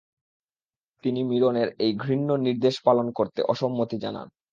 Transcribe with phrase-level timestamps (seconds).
[1.03, 4.27] তিনি মীরনের এই ঘৃণ্য নির্দেশ পালন করতে অসম্মতি জানান।